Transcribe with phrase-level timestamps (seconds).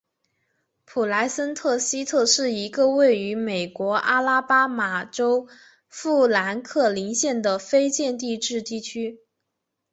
[0.83, 5.47] 普莱森特西特是一个位于美国阿拉巴马州
[5.89, 9.19] 富兰克林县的非建制地区。